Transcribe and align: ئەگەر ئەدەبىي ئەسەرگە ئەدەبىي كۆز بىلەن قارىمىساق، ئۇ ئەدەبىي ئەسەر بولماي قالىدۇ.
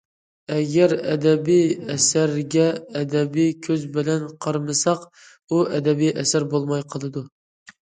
ئەگەر 0.53 0.93
ئەدەبىي 1.11 1.67
ئەسەرگە 1.95 2.65
ئەدەبىي 3.01 3.53
كۆز 3.69 3.85
بىلەن 3.99 4.27
قارىمىساق، 4.47 5.07
ئۇ 5.51 5.63
ئەدەبىي 5.77 6.13
ئەسەر 6.19 6.51
بولماي 6.57 6.87
قالىدۇ. 6.97 7.27